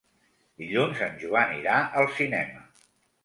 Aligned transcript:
Dilluns 0.61 1.03
en 1.07 1.19
Joan 1.25 1.53
irà 1.59 1.75
al 2.01 2.09
cinema. 2.21 2.65